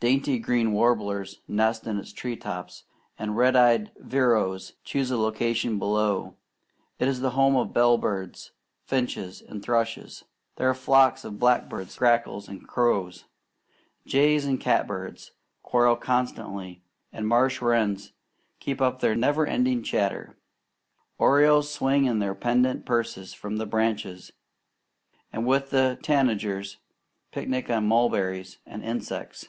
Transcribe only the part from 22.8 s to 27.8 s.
purses from the branches, and with the tanagers picnic